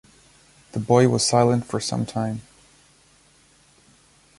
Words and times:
The 0.71 0.79
boy 0.79 1.09
was 1.09 1.23
silent 1.23 1.63
for 1.67 1.79
some 1.79 2.07
time. 2.07 2.41